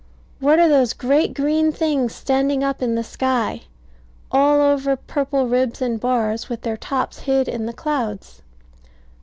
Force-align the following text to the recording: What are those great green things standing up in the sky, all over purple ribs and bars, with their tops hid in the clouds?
What 0.39 0.57
are 0.57 0.67
those 0.67 0.93
great 0.93 1.35
green 1.35 1.71
things 1.71 2.15
standing 2.15 2.63
up 2.63 2.81
in 2.81 2.95
the 2.95 3.03
sky, 3.03 3.61
all 4.31 4.59
over 4.59 4.95
purple 4.95 5.47
ribs 5.47 5.79
and 5.79 5.99
bars, 5.99 6.49
with 6.49 6.61
their 6.63 6.75
tops 6.75 7.19
hid 7.19 7.47
in 7.47 7.67
the 7.67 7.71
clouds? 7.73 8.41